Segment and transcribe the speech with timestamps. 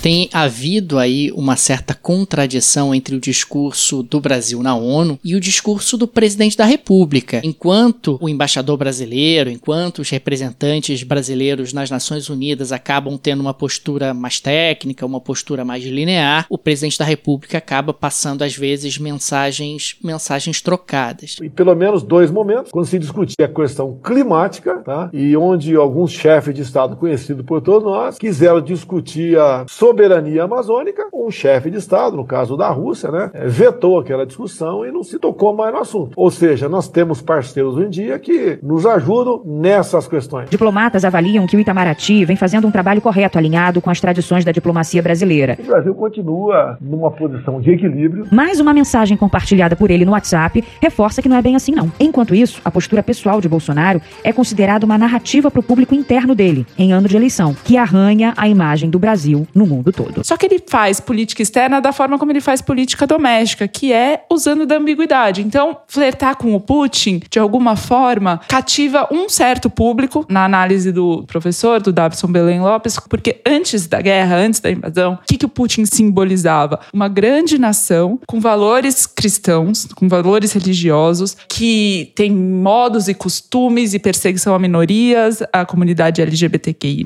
[0.00, 5.40] tem havido aí uma certa contradição entre o discurso do Brasil na ONU e o
[5.40, 7.40] discurso do presidente da República.
[7.44, 14.14] Enquanto o embaixador brasileiro, enquanto os representantes brasileiros nas Nações Unidas acabam tendo uma postura
[14.14, 19.96] mais técnica, uma postura mais linear, o presidente da República acaba passando às vezes mensagens,
[20.02, 21.36] mensagens trocadas.
[21.42, 25.10] Em pelo menos dois momentos, quando se discutia a questão climática, tá?
[25.12, 31.08] E onde alguns chefes de Estado conhecidos por todos nós quiseram discutir a soberania amazônica,
[31.12, 35.02] um chefe de Estado, no caso da Rússia, né, é, vetou aquela discussão e não
[35.02, 36.12] se tocou mais no assunto.
[36.14, 40.48] Ou seja, nós temos parceiros hoje em dia que nos ajudam nessas questões.
[40.48, 44.52] Diplomatas avaliam que o Itamaraty vem fazendo um trabalho correto alinhado com as tradições da
[44.52, 45.58] diplomacia brasileira.
[45.58, 48.28] O Brasil continua numa posição de equilíbrio.
[48.30, 51.90] Mais uma mensagem compartilhada por ele no WhatsApp reforça que não é bem assim não.
[51.98, 56.32] Enquanto isso, a postura pessoal de Bolsonaro é considerada uma narrativa para o público interno
[56.32, 60.24] dele, em ano de eleição, que arranha a imagem do Brasil no mundo mundo todo.
[60.24, 64.24] Só que ele faz política externa da forma como ele faz política doméstica, que é
[64.30, 65.42] usando da ambiguidade.
[65.42, 71.24] Então, flertar com o Putin, de alguma forma, cativa um certo público, na análise do
[71.24, 75.46] professor, do Davison Belém Lopes, porque antes da guerra, antes da invasão, o que, que
[75.46, 76.80] o Putin simbolizava?
[76.92, 83.98] Uma grande nação com valores cristãos, com valores religiosos, que tem modos e costumes e
[83.98, 87.04] perseguição a minorias, a comunidade LGBTQI,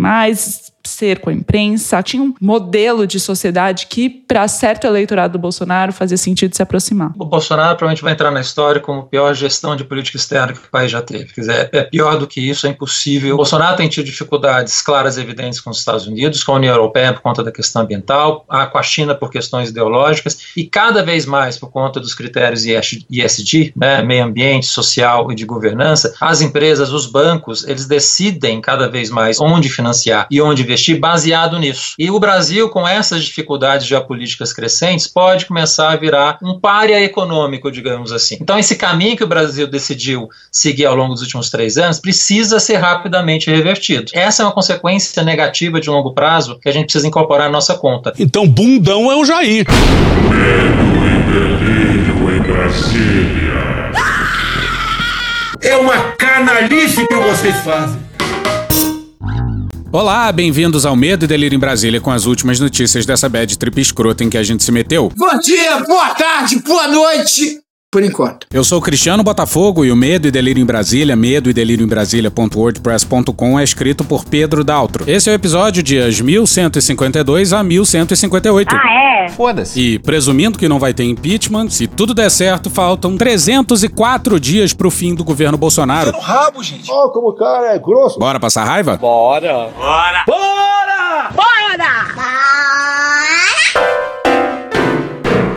[0.89, 6.17] cerco à imprensa, tinha um modelo de sociedade que, para certo eleitorado do Bolsonaro, fazia
[6.17, 7.13] sentido se aproximar.
[7.19, 10.59] O Bolsonaro provavelmente vai entrar na história como a pior gestão de política externa que
[10.59, 11.33] o país já teve.
[11.33, 13.35] Quer dizer, é pior do que isso, é impossível.
[13.35, 16.75] O Bolsonaro tem tido dificuldades claras e evidentes com os Estados Unidos, com a União
[16.75, 21.27] Europeia por conta da questão ambiental, com a China por questões ideológicas e cada vez
[21.27, 26.93] mais por conta dos critérios ISD, né, meio ambiente, social e de governança, as empresas,
[26.93, 31.95] os bancos, eles decidem cada vez mais onde financiar e onde investir baseado nisso.
[31.99, 37.71] E o Brasil, com essas dificuldades geopolíticas crescentes, pode começar a virar um párea econômico,
[37.71, 38.37] digamos assim.
[38.41, 42.59] Então, esse caminho que o Brasil decidiu seguir ao longo dos últimos três anos precisa
[42.59, 44.11] ser rapidamente revertido.
[44.13, 47.75] Essa é uma consequência negativa de longo prazo que a gente precisa incorporar na nossa
[47.75, 48.13] conta.
[48.19, 49.65] Então, bundão é o Jair.
[50.29, 53.55] Medo e delírio em Brasília.
[55.63, 58.04] É uma canalice que vocês fazem.
[59.95, 63.81] Olá, bem-vindos ao Medo e Delírio em Brasília com as últimas notícias dessa bad trip
[63.81, 65.09] escrota em que a gente se meteu.
[65.17, 67.61] Bom dia, boa tarde, boa noite!
[67.95, 68.45] por enquanto.
[68.53, 71.89] Eu sou Cristiano Botafogo e o Medo e Delírio em Brasília, medo e delírio em
[71.89, 75.09] Brasília.wordpress.com é escrito por Pedro Daltro.
[75.09, 78.75] Esse é o episódio dias 1152 a 1158.
[78.75, 79.14] Ah, é?
[79.31, 79.81] Foda-se.
[79.81, 84.91] E presumindo que não vai ter impeachment, se tudo der certo, faltam 304 dias pro
[84.91, 86.13] fim do governo Bolsonaro.
[86.13, 86.91] no rabo, gente.
[86.91, 88.19] Ó, oh, como o cara é grosso.
[88.19, 88.97] Bora passar raiva?
[88.97, 89.69] Bora.
[89.77, 90.25] Bora.
[90.27, 91.31] Bora!
[91.35, 92.15] Bora!
[92.15, 93.54] Bora!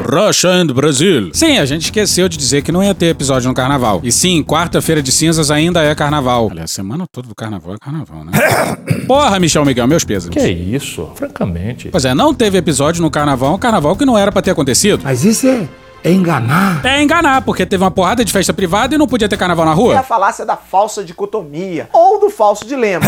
[0.09, 1.31] Russia and Brazil.
[1.34, 4.00] Sim, a gente esqueceu de dizer que não ia ter episódio no carnaval.
[4.03, 6.47] E sim, quarta-feira de cinzas ainda é carnaval.
[6.50, 8.31] Olha, a semana toda do carnaval é carnaval, né?
[9.06, 10.29] Porra, Michel Miguel, meus pesos.
[10.29, 11.90] Que isso, francamente.
[11.90, 15.01] Pois é, não teve episódio no carnaval, um carnaval que não era para ter acontecido.
[15.03, 15.67] Mas isso é.
[16.03, 16.85] É enganar.
[16.85, 19.73] É enganar, porque teve uma porrada de festa privada e não podia ter carnaval na
[19.73, 19.96] rua.
[19.96, 23.06] É a falácia da falsa dicotomia ou do falso dilema.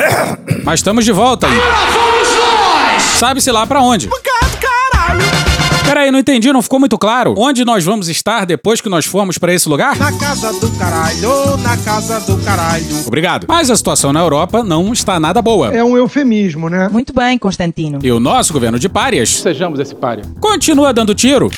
[0.65, 2.99] Mas estamos de volta aí.
[2.99, 4.07] Sabe-se lá para onde.
[4.07, 5.48] Obrigado, caralho.
[5.89, 7.33] Peraí, não entendi, não ficou muito claro.
[7.35, 9.97] Onde nós vamos estar depois que nós formos para esse lugar?
[9.97, 13.07] Na casa do caralho, na casa do caralho.
[13.07, 13.47] Obrigado.
[13.49, 15.73] Mas a situação na Europa não está nada boa.
[15.73, 16.87] É um eufemismo, né?
[16.89, 17.97] Muito bem, Constantino.
[18.03, 19.41] E o nosso governo de párias.
[19.41, 20.23] Sejamos esse pária.
[20.39, 21.49] Continua dando tiro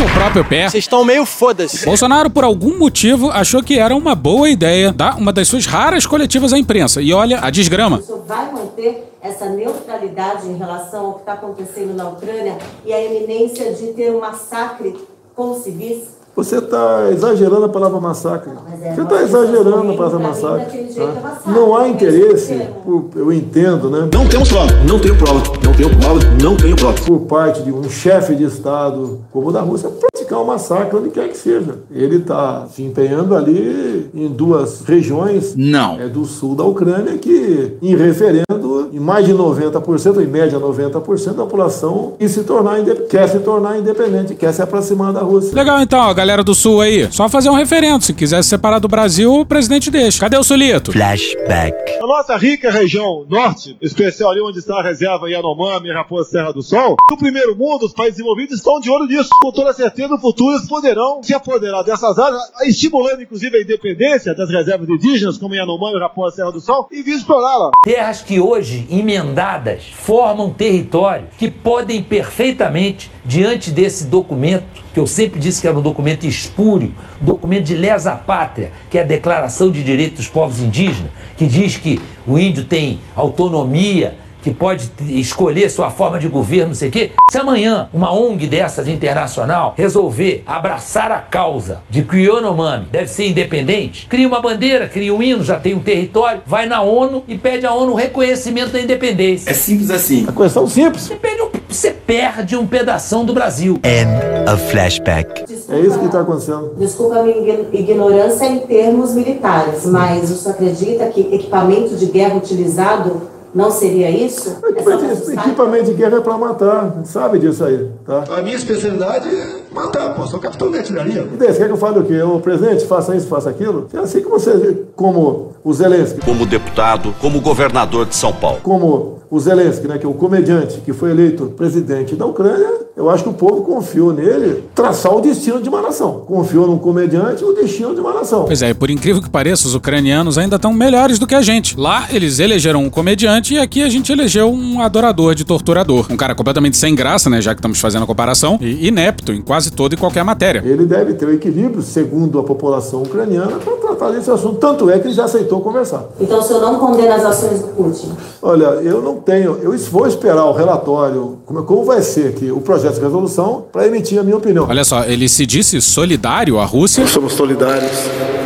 [0.00, 0.68] no próprio pé.
[0.68, 1.84] Vocês estão meio foda-se.
[1.84, 6.06] Bolsonaro, por algum motivo, achou que era uma boa ideia dar uma das suas raras
[6.06, 7.02] coletivas à imprensa.
[7.02, 7.98] E olha a desgrama.
[7.98, 12.56] O senhor vai manter essa neutralidade em relação ao que está acontecendo na Ucrânia
[12.86, 14.96] e a eminência de ter um massacre
[15.34, 16.19] com civis?
[16.40, 18.50] Você está exagerando a palavra massacre.
[18.80, 20.84] É, Você está exagerando a palavra massacre.
[20.84, 21.38] Tá?
[21.46, 24.08] Não há interesse, por, eu entendo, né?
[24.10, 26.98] Não temos prova, não tenho prova, não tenho prova, não tenho prova.
[27.02, 31.10] Por parte de um chefe de Estado como o da Rússia, praticar um massacre onde
[31.10, 31.74] quer que seja.
[31.90, 36.00] Ele está se empenhando ali em duas regiões não.
[36.00, 38.46] É, do sul da Ucrânia que, em referendo,
[38.92, 43.78] e mais de 90%, em média 90% da população quer se tornar, quer se tornar
[43.78, 45.54] independente, quer se aproximar da Rússia.
[45.54, 47.10] Legal então, a galera do Sul aí.
[47.10, 48.04] Só fazer um referendo.
[48.04, 50.20] Se quiser se separar do Brasil, o presidente deixa.
[50.20, 50.92] Cadê o Sulito?
[50.92, 51.98] Flashback.
[52.02, 56.52] A nossa rica região norte, especial ali onde está a reserva Yanomami e Raposa Serra
[56.52, 59.30] do Sol, no primeiro mundo, os países desenvolvidos estão de olho nisso.
[59.40, 64.34] Com toda certeza, no futuro eles poderão se apoderar dessas áreas, estimulando inclusive a independência
[64.34, 67.70] das reservas indígenas, como Yanomami e Raposa Serra do Sol, e vir explorá-la.
[67.84, 75.40] Terras que hoje, emendadas, formam territórios que podem perfeitamente, diante desse documento, que eu sempre
[75.40, 79.70] disse que era um documento espúrio, um documento de lesa pátria, que é a Declaração
[79.70, 85.68] de Direitos dos Povos Indígenas, que diz que o índio tem autonomia, que pode escolher
[85.70, 87.10] sua forma de governo, não sei o quê.
[87.30, 93.08] Se amanhã uma ONG dessas internacional resolver abraçar a causa de que o Yanomami deve
[93.08, 97.22] ser independente, cria uma bandeira, cria um hino, já tem um território, vai na ONU
[97.28, 99.50] e pede à ONU o reconhecimento da independência.
[99.50, 100.26] É simples assim.
[100.28, 101.02] A questão simples.
[101.04, 103.78] Você perde um, você perde um pedação do Brasil.
[103.84, 105.44] End of flashback.
[105.68, 106.74] É isso que está acontecendo.
[106.78, 112.06] Desculpa a minha ign- ignorância em termos militares, mas o senhor acredita que equipamento de
[112.06, 114.56] guerra utilizado não seria isso?
[114.64, 115.46] É pra assustar?
[115.46, 118.24] Equipamento de guerra é para matar, sabe disso aí, tá?
[118.36, 121.22] A minha especialidade é matar, pô, sou capitão de artilharia.
[121.32, 122.20] E você quer que eu fale o quê?
[122.22, 123.88] O presidente, faça isso, faça aquilo?
[123.92, 128.60] É assim que você, como o Zelensky, Como deputado, como governador de São Paulo.
[128.62, 133.08] como o Zelensky, né, que é o comediante que foi eleito presidente da Ucrânia, eu
[133.08, 136.24] acho que o povo confiou nele traçar o destino de uma nação.
[136.26, 138.44] Confiou num comediante o destino de uma nação.
[138.44, 141.40] Pois é, e por incrível que pareça, os ucranianos ainda estão melhores do que a
[141.40, 141.78] gente.
[141.78, 146.08] Lá, eles elegeram um comediante e aqui a gente elegeu um adorador de torturador.
[146.10, 149.40] Um cara completamente sem graça, né, já que estamos fazendo a comparação, e inepto em
[149.40, 150.62] quase toda e qualquer matéria.
[150.64, 154.56] Ele deve ter o equilíbrio, segundo a população ucraniana, para tratar desse assunto.
[154.56, 156.04] Tanto é que ele já aceitou conversar.
[156.20, 158.12] Então o senhor não condena as ações do Putin?
[158.42, 162.60] Olha, eu não tenho, eu vou esperar o relatório, como, como vai ser aqui, o
[162.60, 164.66] projeto de resolução, para emitir a minha opinião.
[164.68, 167.06] Olha só, ele se disse solidário à Rússia.
[167.06, 167.90] Somos solidários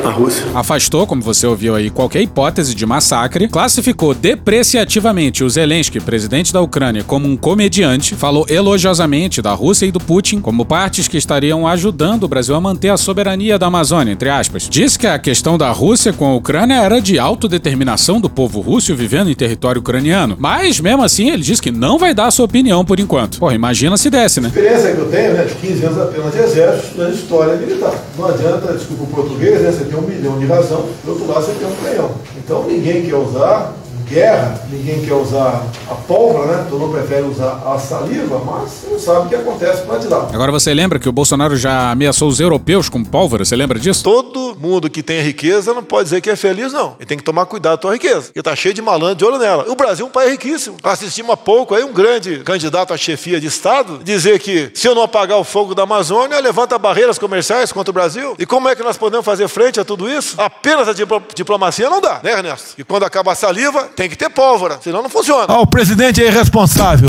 [0.04, 0.44] à Rússia.
[0.54, 6.60] Afastou, como você ouviu aí, qualquer hipótese de massacre, classificou depreciativamente o Zelensky, presidente da
[6.60, 11.66] Ucrânia, como um comediante, falou elogiosamente da Rússia e do Putin como partes que estariam
[11.66, 14.68] ajudando o Brasil a manter a soberania da Amazônia, entre aspas.
[14.68, 18.94] Disse que a questão da Rússia com a Ucrânia era de autodeterminação do povo russo
[18.94, 20.36] vivendo em território ucraniano.
[20.38, 23.38] Mas, mesmo assim, ele disse que não vai dar a sua opinião por enquanto.
[23.38, 24.46] Porra, imagina se desse, né?
[24.46, 27.94] A experiência que eu tenho, né, de 15 anos apenas de exército, na história militar.
[28.18, 31.44] Não adianta, desculpa o português, né, você tem um milhão de razão, do outro lado
[31.44, 32.10] você tem um canhão.
[32.36, 33.74] Então ninguém quer usar
[34.08, 36.66] guerra, ninguém quer usar a pólvora, né?
[36.68, 40.08] Todo mundo prefere usar a saliva, mas você não sabe o que acontece para de
[40.08, 40.28] lá.
[40.32, 43.44] Agora você lembra que o Bolsonaro já ameaçou os europeus com pólvora?
[43.44, 44.04] Você lembra disso?
[44.04, 46.96] Todo mundo que tem riqueza não pode dizer que é feliz, não.
[47.00, 48.22] E tem que tomar cuidado com a riqueza.
[48.22, 49.64] Porque tá cheio de malandro de olho nela.
[49.68, 50.76] O Brasil é um país riquíssimo.
[50.82, 54.94] Assistimos há pouco aí um grande candidato à chefia de Estado dizer que se eu
[54.94, 58.34] não apagar o fogo da Amazônia, levanta barreiras comerciais contra o Brasil.
[58.38, 60.34] E como é que nós podemos fazer frente a tudo isso?
[60.40, 62.74] Apenas a diplo- diplomacia não dá, né, Ernesto?
[62.78, 65.46] E quando acaba a saliva, tem que ter pólvora, senão não funciona.
[65.48, 67.08] Ah, o presidente é irresponsável.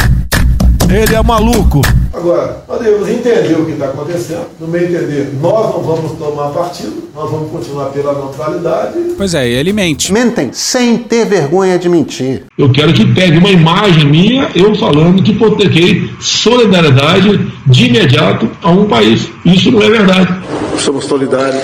[0.90, 1.82] Ele é maluco.
[2.16, 4.48] Agora, nós devemos entender o que está acontecendo.
[4.60, 8.98] No meio entender, nós não vamos tomar partido, nós vamos continuar pela neutralidade.
[9.18, 10.14] Pois é, ele mente.
[10.14, 12.44] Mentem sem ter vergonha de mentir.
[12.58, 18.72] Eu quero que pegue uma imagem minha, eu falando que hipotequei solidariedade de imediato a
[18.72, 19.30] um país.
[19.44, 20.46] Isso não é verdade.
[20.80, 21.64] Somos solidários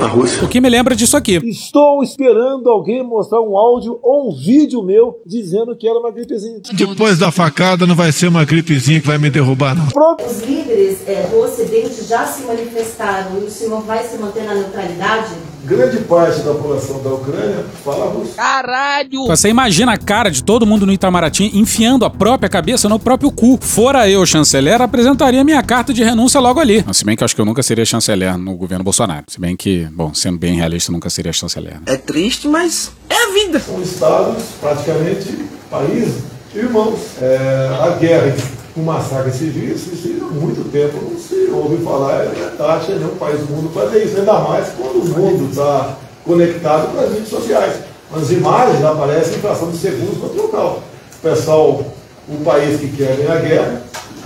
[0.00, 0.44] à Rússia.
[0.44, 1.40] O que me lembra disso aqui.
[1.44, 6.60] Estou esperando alguém mostrar um áudio ou um vídeo meu dizendo que era uma gripezinha.
[6.72, 9.83] Depois da facada não vai ser uma gripezinha que vai me derrubar, não.
[10.26, 14.54] Os líderes é, do Ocidente já se manifestaram e o senhor vai se manter na
[14.54, 15.30] neutralidade?
[15.64, 18.34] Grande parte da população da Ucrânia fala russo.
[18.34, 19.26] Caralho!
[19.26, 23.30] Você imagina a cara de todo mundo no Itamaraty enfiando a própria cabeça no próprio
[23.30, 23.58] cu.
[23.60, 26.84] Fora eu, chanceler, apresentaria minha carta de renúncia logo ali.
[26.92, 29.24] Se bem que eu acho que eu nunca seria chanceler no governo Bolsonaro.
[29.26, 31.80] Se bem que, bom, sendo bem realista, eu nunca seria chanceler.
[31.86, 33.58] É triste, mas é a vida.
[33.60, 36.24] São estados, praticamente, países
[36.54, 37.00] irmãos.
[37.22, 38.34] É, a guerra
[38.74, 39.90] com massacre civil, isso
[40.20, 44.04] há muito tempo não se ouve falar, é taxa de nenhum país do mundo fazer
[44.04, 47.76] isso, ainda mais quando o mundo está conectado com as redes sociais.
[48.12, 50.82] As imagens aparecem em fração de segundos no local.
[51.18, 51.84] O pessoal,
[52.28, 53.82] o país que quer ganhar guerra,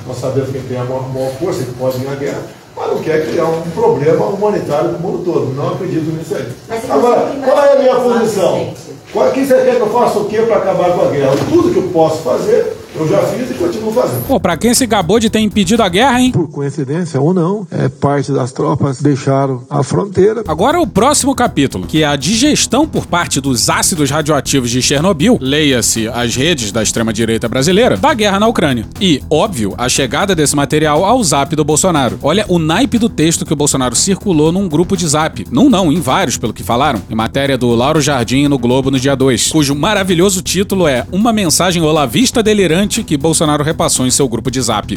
[0.07, 2.43] nós sabemos quem tem a maior, maior força que pode ganhar guerra,
[2.75, 5.55] mas não quer criar um problema humanitário para o mundo todo.
[5.55, 6.49] Não acredito nisso aí.
[6.89, 8.73] Agora, qual é a minha posição?
[9.13, 11.35] Qual que você quer que eu faça o quê para acabar com a guerra?
[11.49, 14.27] Tudo que eu posso fazer, Eu já fiz e continuo fazendo.
[14.27, 16.33] Pô, pra quem se gabou de ter impedido a guerra, hein?
[16.33, 20.43] Por coincidência ou não, é, parte das tropas deixaram a fronteira.
[20.49, 25.39] Agora o próximo capítulo, que é a digestão por parte dos ácidos radioativos de Chernobyl,
[25.41, 28.87] leia-se as redes da extrema-direita brasileira, da guerra na Ucrânia.
[29.01, 32.19] E, óbvio, a chegada desse material ao zap do Bolsonaro.
[32.23, 35.45] Olha o naipe do texto que o Bolsonaro circulou num grupo de zap.
[35.51, 37.03] Num não, em vários, pelo que falaram.
[37.11, 41.33] Em matéria do Lauro Jardim no Globo no dia 2, cujo maravilhoso título é Uma
[41.33, 44.97] mensagem olavista delirante que Bolsonaro repassou em seu grupo de zap.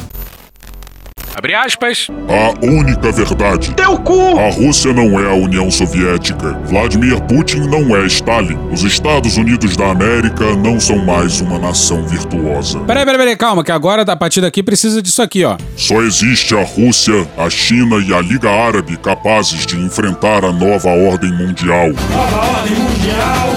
[1.34, 2.08] Abre aspas.
[2.28, 3.74] A única verdade.
[3.74, 4.38] Teu cu!
[4.38, 6.52] A Rússia não é a União Soviética.
[6.66, 8.56] Vladimir Putin não é Stalin.
[8.70, 12.80] Os Estados Unidos da América não são mais uma nação virtuosa.
[12.80, 15.56] Peraí, peraí, peraí, calma, que agora a partir daqui precisa disso aqui, ó.
[15.74, 20.90] Só existe a Rússia, a China e a Liga Árabe capazes de enfrentar a nova
[20.90, 21.88] ordem mundial.
[21.88, 23.48] Nova ordem mundial,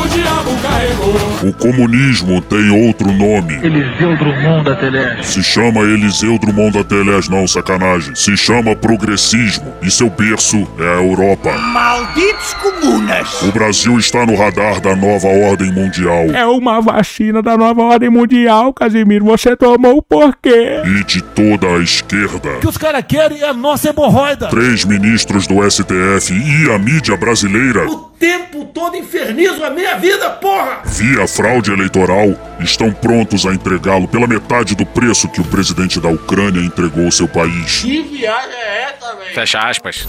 [0.00, 1.31] o diabo carregou.
[1.44, 3.54] O comunismo tem outro nome.
[3.54, 5.22] Eliseu Drummond da Telé.
[5.22, 8.14] Se chama Eliseu Drummond da Telés, não, sacanagem.
[8.14, 11.52] Se chama progressismo e seu berço é a Europa.
[11.58, 13.42] Malditos comunas!
[13.42, 16.26] O Brasil está no radar da nova ordem mundial.
[16.32, 19.24] É uma vacina da nova ordem mundial, Casimiro.
[19.24, 20.80] Você tomou por quê?
[20.84, 22.50] E de toda a esquerda.
[22.58, 24.46] O que os caras querem é a nossa hemorroida.
[24.48, 30.30] Três ministros do STF e a mídia brasileira, O tempo todo infernizo a minha vida,
[30.30, 30.78] porra!
[30.84, 32.28] via fraude eleitoral,
[32.60, 37.10] estão prontos a entregá-lo pela metade do preço que o presidente da Ucrânia entregou ao
[37.10, 37.80] seu país.
[37.80, 39.34] Que viagem é essa, velho?
[39.34, 40.06] Fecha aspas.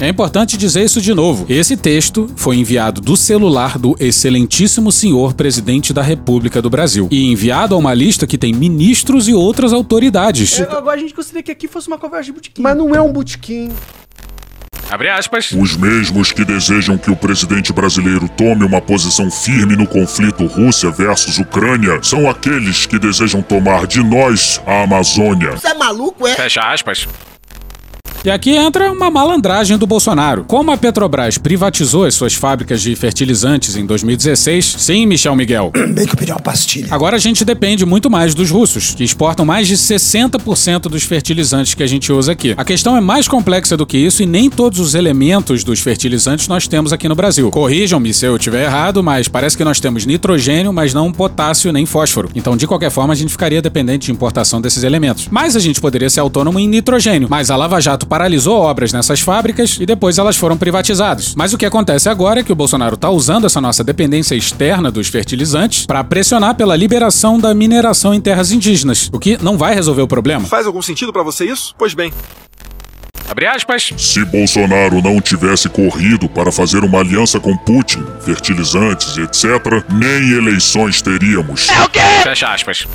[0.00, 1.46] É importante dizer isso de novo.
[1.48, 7.30] Esse texto foi enviado do celular do excelentíssimo senhor presidente da República do Brasil e
[7.30, 10.58] enviado a uma lista que tem ministros e outras autoridades.
[10.58, 12.60] É, agora a gente gostaria que aqui fosse uma conversa de botequim.
[12.62, 13.70] Mas não é um botequim.
[14.92, 15.50] Abre aspas.
[15.52, 20.90] Os mesmos que desejam que o presidente brasileiro tome uma posição firme no conflito Rússia
[20.90, 25.52] versus Ucrânia são aqueles que desejam tomar de nós a Amazônia.
[25.52, 26.34] Você é maluco, é?
[26.34, 27.08] Fecha aspas.
[28.24, 30.44] E aqui entra uma malandragem do Bolsonaro.
[30.44, 35.72] Como a Petrobras privatizou as suas fábricas de fertilizantes em 2016, sim, Michel Miguel.
[35.92, 36.86] Bem que eu pedi uma pastilha.
[36.88, 41.74] Agora a gente depende muito mais dos russos, que exportam mais de 60% dos fertilizantes
[41.74, 42.54] que a gente usa aqui.
[42.56, 46.46] A questão é mais complexa do que isso e nem todos os elementos dos fertilizantes
[46.46, 47.50] nós temos aqui no Brasil.
[47.50, 51.84] Corrijam-me se eu estiver errado, mas parece que nós temos nitrogênio, mas não potássio nem
[51.84, 52.30] fósforo.
[52.36, 55.26] Então, de qualquer forma, a gente ficaria dependente de importação desses elementos.
[55.28, 57.26] Mas a gente poderia ser autônomo em nitrogênio.
[57.28, 61.34] Mas a Lava Jato paralisou obras nessas fábricas e depois elas foram privatizadas.
[61.34, 64.90] Mas o que acontece agora é que o Bolsonaro está usando essa nossa dependência externa
[64.90, 69.74] dos fertilizantes para pressionar pela liberação da mineração em terras indígenas, o que não vai
[69.74, 70.44] resolver o problema.
[70.44, 71.74] Faz algum sentido pra você isso?
[71.78, 72.12] Pois bem.
[73.30, 73.94] Abre aspas.
[73.96, 81.00] Se Bolsonaro não tivesse corrido para fazer uma aliança com Putin, fertilizantes, etc., nem eleições
[81.00, 81.70] teríamos.
[81.70, 82.00] É o quê?
[82.22, 82.86] Fecha aspas.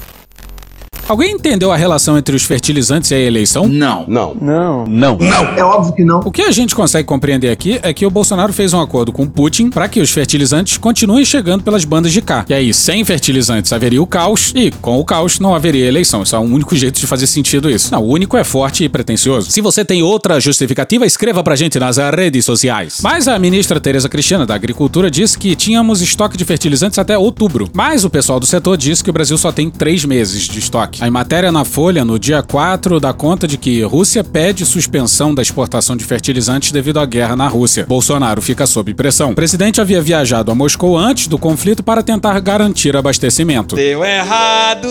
[1.08, 3.66] Alguém entendeu a relação entre os fertilizantes e a eleição?
[3.66, 4.04] Não.
[4.10, 4.36] Não.
[4.36, 4.86] Não.
[4.86, 5.18] Não.
[5.56, 6.20] É óbvio que não.
[6.20, 9.26] O que a gente consegue compreender aqui é que o Bolsonaro fez um acordo com
[9.26, 12.46] Putin para que os fertilizantes continuem chegando pelas bandas de cá.
[12.50, 16.24] E aí, sem fertilizantes haveria o caos e com o caos não haveria eleição.
[16.24, 17.90] Isso é o único jeito de fazer sentido isso.
[17.90, 19.50] Não, o único é forte e pretensioso.
[19.50, 23.00] Se você tem outra justificativa, escreva pra gente nas redes sociais.
[23.02, 27.70] Mas a ministra Tereza Cristina da Agricultura disse que tínhamos estoque de fertilizantes até outubro.
[27.74, 30.97] Mas o pessoal do setor disse que o Brasil só tem três meses de estoque.
[31.00, 35.44] A matéria na Folha, no dia 4, dá conta de que Rússia pede suspensão da
[35.44, 37.86] exportação de fertilizantes devido à guerra na Rússia.
[37.88, 39.30] Bolsonaro fica sob pressão.
[39.32, 43.76] O presidente havia viajado a Moscou antes do conflito para tentar garantir abastecimento.
[43.76, 44.88] Deu errado.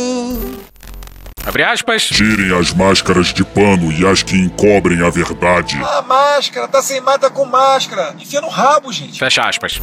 [1.45, 2.05] Abre aspas.
[2.05, 5.77] Tirem as máscaras de pano e as que encobrem a verdade.
[5.77, 8.15] A máscara, tá sem mata com máscara.
[8.21, 9.19] Enfia no rabo, gente.
[9.19, 9.81] Fecha aspas.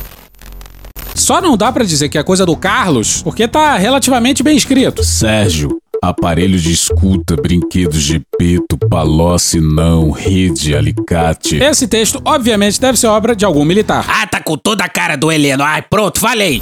[1.16, 5.04] Só não dá pra dizer que é coisa do Carlos, porque tá relativamente bem escrito.
[5.04, 5.80] Sérgio,
[6.10, 11.58] aparelho de escuta, brinquedos de peto, palóce não, rede, alicate.
[11.58, 14.06] Esse texto, obviamente, deve ser obra de algum militar.
[14.08, 15.64] Ah, tá com toda a cara do Heleno.
[15.64, 16.62] Ai, pronto, falei.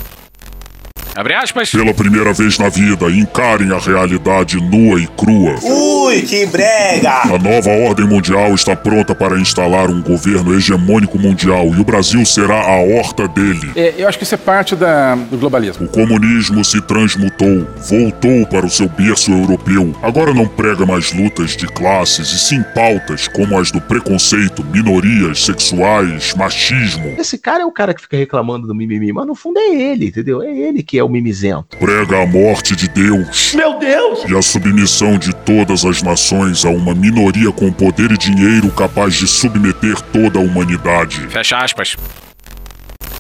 [1.16, 1.70] Abre aspas.
[1.72, 5.56] Pela primeira vez na vida, encarem a realidade nua e crua.
[5.62, 7.22] Ui, que brega!
[7.24, 12.26] A nova ordem mundial está pronta para instalar um governo hegemônico mundial e o Brasil
[12.26, 13.72] será a horta dele.
[13.76, 15.86] É, eu acho que isso é parte da, do globalismo.
[15.86, 19.94] O comunismo se transmutou, voltou para o seu berço europeu.
[20.02, 25.44] Agora não prega mais lutas de classes e sim pautas como as do preconceito, minorias
[25.44, 27.16] sexuais, machismo.
[27.18, 30.08] Esse cara é o cara que fica reclamando do mimimi, mas no fundo é ele,
[30.08, 30.42] entendeu?
[30.42, 31.78] É ele que é o mimizento.
[31.78, 33.54] Prega a morte de Deus.
[33.54, 34.24] Meu Deus!
[34.30, 39.16] E a submissão de todas as nações a uma minoria com poder e dinheiro capaz
[39.16, 41.28] de submeter toda a humanidade.
[41.30, 41.96] Fecha aspas.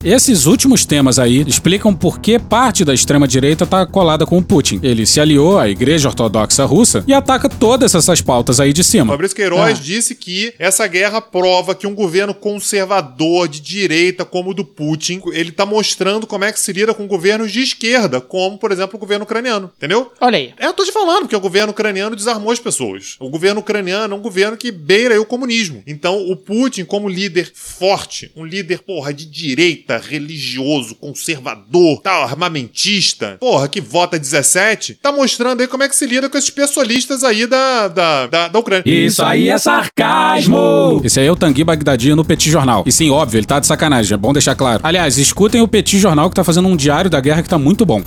[0.03, 4.79] Esses últimos temas aí explicam por que parte da extrema-direita tá colada com o Putin.
[4.81, 9.13] Ele se aliou à Igreja Ortodoxa Russa e ataca todas essas pautas aí de cima.
[9.13, 14.53] Fabrício Queiroz disse que essa guerra prova que um governo conservador de direita como o
[14.55, 18.57] do Putin, ele tá mostrando como é que se lida com governos de esquerda, como,
[18.57, 19.71] por exemplo, o governo ucraniano.
[19.77, 20.11] Entendeu?
[20.19, 20.51] Olha aí.
[20.57, 23.17] É, eu tô te falando que o governo ucraniano desarmou as pessoas.
[23.19, 25.83] O governo ucraniano é um governo que beira aí o comunismo.
[25.85, 33.37] Então, o Putin, como líder forte, um líder, porra, de direita, religioso, conservador, tal, armamentista,
[33.39, 37.23] porra, que vota 17, tá mostrando aí como é que se lida com esses pessoalistas
[37.23, 38.83] aí da, da, da, da Ucrânia.
[38.85, 41.01] Isso aí é sarcasmo!
[41.03, 42.83] Esse aí é o Tanguy Bagdadi no Petit Jornal.
[42.85, 44.81] E sim, óbvio, ele tá de sacanagem, é bom deixar claro.
[44.83, 47.85] Aliás, escutem o Petit Jornal que tá fazendo um diário da guerra que tá muito
[47.85, 48.01] bom.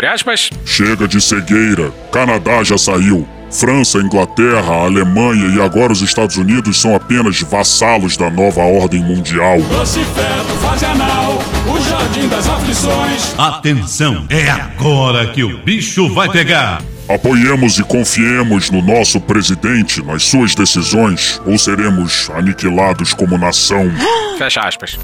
[0.00, 0.48] Abre aspas.
[0.64, 1.92] Chega de cegueira.
[2.10, 3.28] Canadá já saiu.
[3.50, 9.58] França, Inglaterra, Alemanha e agora os Estados Unidos são apenas vassalos da nova ordem mundial.
[9.60, 13.38] Vocifeto, fase anal, o jardim das aflições.
[13.38, 16.80] Atenção, é agora que o bicho vai pegar.
[17.06, 23.90] Apoiemos e confiemos no nosso presidente, nas suas decisões, ou seremos aniquilados como nação.
[24.38, 24.98] Fecha aspas.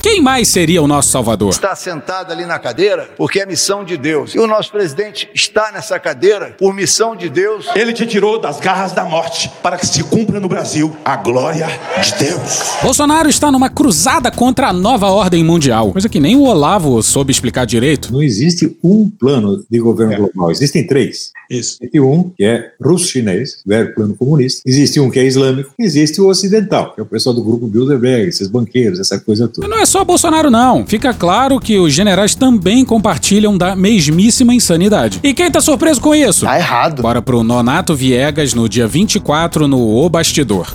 [0.00, 1.50] Quem mais seria o nosso salvador?
[1.50, 4.34] Está sentado ali na cadeira porque é missão de Deus.
[4.34, 7.66] E o nosso presidente está nessa cadeira por missão de Deus.
[7.74, 11.66] Ele te tirou das garras da morte para que se cumpra no Brasil a glória
[12.00, 12.62] de Deus.
[12.82, 17.32] Bolsonaro está numa cruzada contra a nova ordem mundial, coisa que nem o Olavo soube
[17.32, 18.12] explicar direito.
[18.12, 21.32] Não existe um plano de governo global, existem três.
[21.50, 21.78] Isso.
[21.80, 24.62] Existe um que é russo-chinês, velho plano comunista.
[24.66, 25.72] Existe um que é islâmico.
[25.78, 29.66] Existe o ocidental, que é o pessoal do grupo Bilderberg, esses banqueiros, essa coisa toda.
[29.66, 30.86] Mas não é só Bolsonaro, não.
[30.86, 35.20] Fica claro que os generais também compartilham da mesmíssima insanidade.
[35.22, 36.44] E quem tá surpreso com isso?
[36.44, 37.02] Tá errado.
[37.02, 40.72] Bora pro Nonato Viegas no dia 24 no O Bastidor.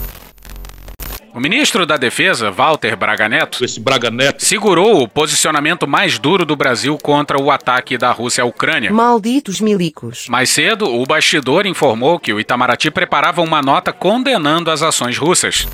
[1.35, 4.45] O ministro da Defesa, Walter Braga Neto, Esse Braga Neto.
[4.45, 8.91] segurou o posicionamento mais duro do Brasil contra o ataque da Rússia à Ucrânia.
[8.93, 10.27] Malditos milicos.
[10.29, 15.67] Mais cedo, o bastidor informou que o Itamaraty preparava uma nota condenando as ações russas.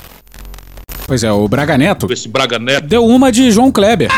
[1.05, 2.87] Pois é, o Braga Neto Esse Braga Neto.
[2.87, 4.09] deu uma de João Kleber.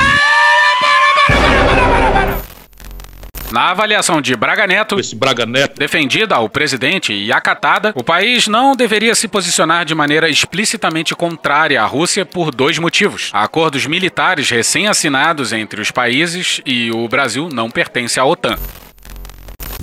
[3.52, 5.78] Na avaliação de Braga Neto, Esse Braga Neto.
[5.78, 11.82] defendida ao presidente e acatada, o país não deveria se posicionar de maneira explicitamente contrária
[11.82, 13.30] à Rússia por dois motivos.
[13.34, 18.58] Acordos militares recém-assinados entre os países e o Brasil não pertence à OTAN.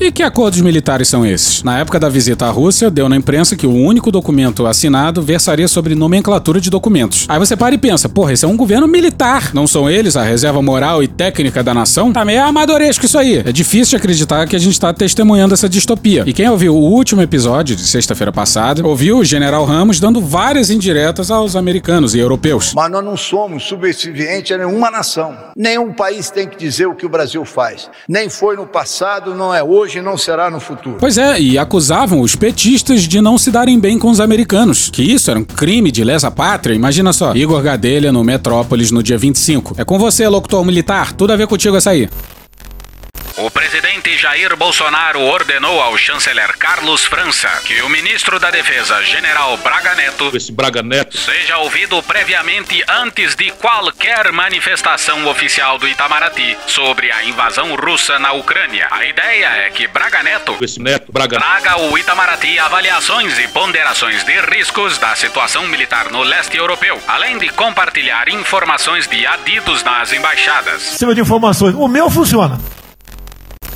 [0.00, 1.64] E que acordos militares são esses?
[1.64, 5.66] Na época da visita à Rússia, deu na imprensa que o único documento assinado versaria
[5.66, 7.26] sobre nomenclatura de documentos.
[7.28, 9.52] Aí você para e pensa, porra, esse é um governo militar.
[9.52, 12.12] Não são eles a reserva moral e técnica da nação?
[12.12, 13.38] Tá meio amadoresco isso aí.
[13.44, 16.22] É difícil de acreditar que a gente tá testemunhando essa distopia.
[16.24, 20.70] E quem ouviu o último episódio de sexta-feira passada, ouviu o General Ramos dando várias
[20.70, 22.72] indiretas aos americanos e europeus.
[22.72, 25.36] Mas nós não somos subservientes a nenhuma nação.
[25.56, 27.90] Nenhum país tem que dizer o que o Brasil faz.
[28.08, 30.96] Nem foi no passado, não é hoje, não será no futuro.
[30.98, 34.90] Pois é, e acusavam os petistas de não se darem bem com os americanos.
[34.90, 36.74] Que isso era um crime de lesa pátria.
[36.74, 37.34] Imagina só.
[37.34, 39.74] Igor Gadelha no Metrópolis no dia 25.
[39.78, 41.12] É com você, locutor militar.
[41.12, 42.08] Tudo a ver contigo essa aí.
[43.40, 49.56] O presidente Jair Bolsonaro ordenou ao chanceler Carlos França que o ministro da Defesa, General
[49.58, 51.16] Braga Neto, Esse Braga Neto.
[51.16, 58.32] seja ouvido previamente antes de qualquer manifestação oficial do Itamaraty sobre a invasão russa na
[58.32, 58.88] Ucrânia.
[58.90, 61.12] A ideia é que Braga Neto Esse Neto.
[61.12, 67.00] Braga traga ao Itamaraty avaliações e ponderações de riscos da situação militar no leste europeu,
[67.06, 70.82] além de compartilhar informações de adidos nas embaixadas.
[70.82, 71.76] Sistema de informações.
[71.76, 72.58] O meu funciona.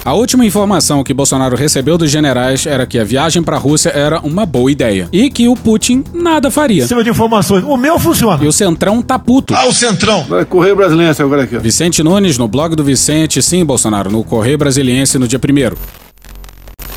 [0.05, 3.91] A última informação que Bolsonaro recebeu dos generais era que a viagem para a Rússia
[3.91, 6.83] era uma boa ideia e que o Putin nada faria.
[6.83, 7.63] Sistema de informações.
[7.63, 8.43] O meu funciona.
[8.43, 9.55] E o Centrão tá puto.
[9.55, 10.25] Ah, o Centrão.
[10.25, 11.57] Vai Correio Brasiliense agora aqui.
[11.57, 11.61] ó.
[11.61, 16.12] Vicente Nunes no blog do Vicente, sim, Bolsonaro, no Correio Brasiliense no dia 1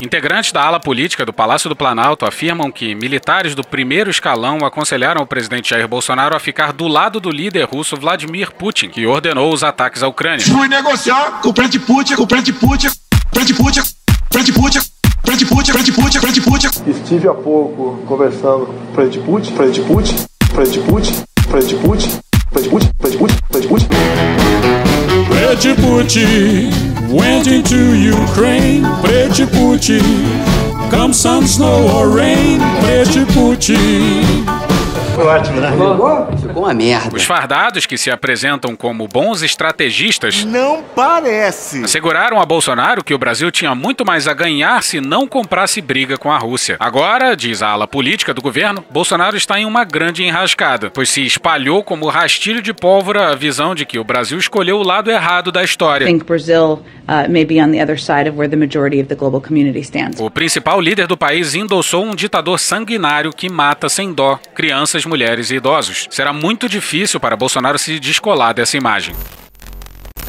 [0.02, 5.22] Integrantes da ala política do Palácio do Planalto afirmam que militares do primeiro escalão aconselharam
[5.22, 9.52] o presidente Jair Bolsonaro a ficar do lado do líder russo Vladimir Putin, que ordenou
[9.52, 10.44] os ataques à Ucrânia.
[10.44, 12.88] Fui negociar com o presidente Putin, com o presidente Putin,
[13.30, 13.80] presidente Putin,
[14.28, 14.80] presidente Putin,
[15.22, 16.90] presidente Putin, presidente Putin, presidente Putin.
[16.90, 20.14] Estive há pouco conversando com o presidente Putin, presidente Putin,
[20.52, 23.86] presidente Putin, presidente Putin, presidente Putin, presidente Putin,
[25.46, 26.72] Prejipouti
[27.08, 28.82] went into Ukraine.
[29.00, 30.00] Prejipouti,
[30.90, 32.58] come sun, snow, or rain.
[32.82, 33.76] Prejipouti.
[35.16, 35.70] Foi ótimo, né?
[36.38, 37.16] Ficou uma merda.
[37.16, 41.82] Os fardados, que se apresentam como bons estrategistas, Não parece.
[41.84, 46.18] asseguraram a Bolsonaro que o Brasil tinha muito mais a ganhar se não comprasse briga
[46.18, 46.76] com a Rússia.
[46.78, 51.24] Agora, diz a ala política do governo, Bolsonaro está em uma grande enrascada, pois se
[51.24, 55.50] espalhou como rastilho de pólvora a visão de que o Brasil escolheu o lado errado
[55.50, 56.06] da I história.
[56.06, 59.14] think Brazil uh, may be on the other side of where the majority of the
[59.14, 60.20] global community stands.
[60.20, 65.50] O principal líder do país endossou um ditador sanguinário que mata sem dó crianças, mulheres
[65.50, 66.08] e idosos.
[66.10, 69.14] Será muito difícil para Bolsonaro se descolar dessa imagem.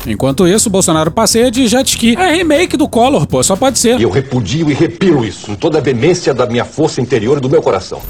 [0.06, 2.16] Enquanto isso, Bolsonaro passeia de jet ski.
[2.16, 4.00] É remake do Collor, pô, só pode ser.
[4.00, 7.42] E eu repudio e repiro isso com toda a veemência da minha força interior e
[7.42, 8.02] do meu coração.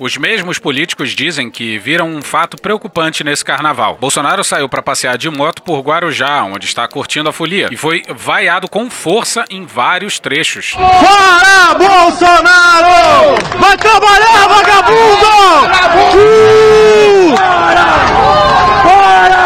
[0.00, 3.98] Os mesmos políticos dizem que viram um fato preocupante nesse carnaval.
[4.00, 8.04] Bolsonaro saiu para passear de moto por Guarujá, onde está curtindo a folia, e foi
[8.08, 10.70] vaiado com força em vários trechos.
[10.70, 13.34] Fora Bolsonaro!
[13.58, 15.26] Vai trabalhar, vagabundo!
[16.14, 17.34] Uh!
[18.84, 19.36] Fora!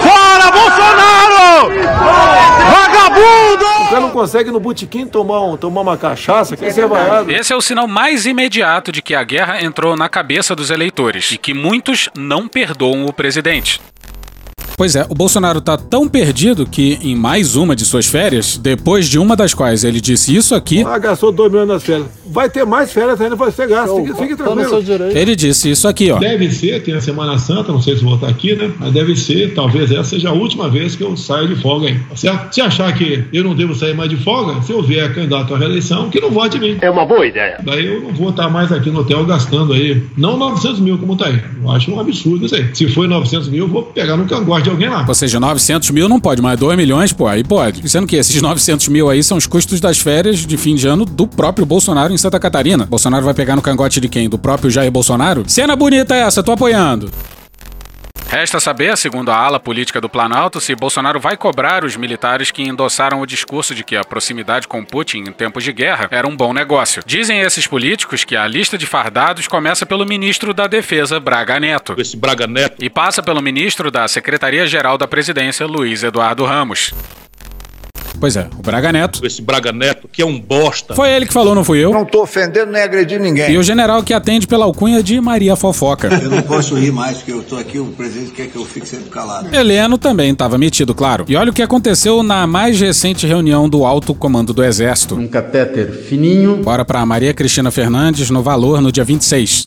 [0.00, 2.55] Fora Bolsonaro!
[2.70, 3.64] Vagabundo!
[3.64, 7.30] O cara não consegue no botequim tomar, um, tomar uma cachaça, ser vaiado.
[7.30, 11.30] Esse é o sinal mais imediato de que a guerra entrou na cabeça dos eleitores
[11.32, 13.80] e que muitos não perdoam o presidente.
[14.76, 19.08] Pois é, o Bolsonaro tá tão perdido que, em mais uma de suas férias, depois
[19.08, 22.08] de uma das quais ele disse isso aqui, Ah, gastou 2 milhões nas férias.
[22.26, 23.96] Vai ter mais férias ainda, vai ser gasto.
[23.96, 24.82] Fique, fique tranquilo.
[25.14, 26.18] ele disse isso aqui, ó.
[26.18, 28.70] Deve ser, tem a Semana Santa, não sei se vou estar aqui, né?
[28.78, 31.98] Mas deve ser, talvez essa seja a última vez que eu saio de folga aí.
[32.14, 32.54] Certo?
[32.54, 35.58] Se achar que eu não devo sair mais de folga, se eu vier candidato à
[35.58, 36.78] reeleição, que não vote em mim.
[36.80, 37.58] É uma boa ideia.
[37.64, 41.16] Daí eu não vou estar mais aqui no hotel gastando aí, não 900 mil como
[41.16, 41.40] tá aí.
[41.62, 42.68] Eu acho um absurdo isso aí.
[42.74, 45.04] Se for 900 mil, eu vou pegar no cangote de alguém lá.
[45.06, 47.88] Ou seja, 900 mil não pode, mas 2 milhões, pô, aí pode.
[47.88, 51.04] Sendo que esses 900 mil aí são os custos das férias de fim de ano
[51.04, 52.86] do próprio Bolsonaro em Santa Catarina.
[52.86, 54.28] Bolsonaro vai pegar no cangote de quem?
[54.28, 55.44] Do próprio Jair Bolsonaro?
[55.46, 57.10] Cena bonita essa, tô apoiando.
[58.28, 62.62] Resta saber, segundo a ala política do Planalto, se Bolsonaro vai cobrar os militares que
[62.62, 66.36] endossaram o discurso de que a proximidade com Putin em tempos de guerra era um
[66.36, 67.02] bom negócio.
[67.06, 71.94] Dizem esses políticos que a lista de fardados começa pelo ministro da Defesa, Braga Neto.
[71.96, 72.84] Esse Braga Neto.
[72.84, 76.92] E passa pelo ministro da Secretaria-Geral da Presidência, Luiz Eduardo Ramos.
[78.18, 79.24] Pois é, o Braga Neto.
[79.24, 80.94] Esse Braga Neto, que é um bosta.
[80.94, 81.92] Foi ele que falou, não fui eu.
[81.92, 83.50] Não tô ofendendo nem agredindo ninguém.
[83.50, 86.08] E o general que atende pela alcunha de Maria Fofoca.
[86.22, 88.88] Eu não posso rir mais, porque eu tô aqui, o presidente quer que eu fique
[88.88, 89.54] sempre calado.
[89.54, 91.24] Heleno também estava metido, claro.
[91.28, 95.14] E olha o que aconteceu na mais recente reunião do Alto Comando do Exército.
[95.14, 96.56] Um catéter fininho.
[96.62, 99.64] Bora pra Maria Cristina Fernandes no valor no dia 26.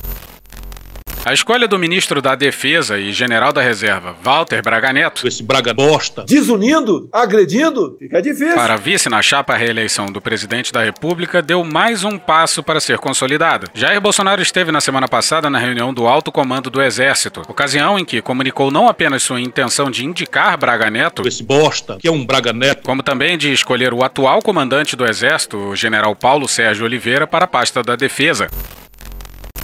[1.26, 5.74] A escolha do ministro da Defesa e general da Reserva, Walter Braga Neto, Esse Braga
[5.74, 6.24] bosta.
[6.26, 8.56] Desunindo, agredindo, fica difícil.
[8.56, 12.80] para vice na chapa à reeleição do presidente da República, deu mais um passo para
[12.80, 13.68] ser consolidada.
[13.76, 18.06] Jair Bolsonaro esteve na semana passada na reunião do Alto Comando do Exército, ocasião em
[18.06, 22.26] que comunicou não apenas sua intenção de indicar Braga Neto, Esse bosta, que é um
[22.26, 22.82] Braga Neto.
[22.84, 27.46] como também de escolher o atual comandante do Exército, o general Paulo Sérgio Oliveira, para
[27.46, 28.48] a pasta da Defesa.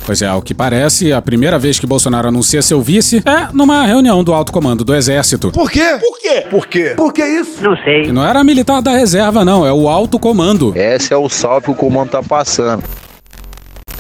[0.06, 3.84] Pois é, ao que parece, a primeira vez que Bolsonaro anuncia seu vice é numa
[3.88, 5.52] reunião do alto comando do Exército.
[5.52, 5.98] Por quê?
[6.00, 6.46] Por quê?
[6.50, 6.94] Por quê?
[6.96, 7.64] Por que isso?
[7.64, 8.04] Não sei.
[8.04, 10.74] E não era militar da reserva, não, é o alto comando.
[10.76, 12.84] Esse é o salve que o comando tá passando.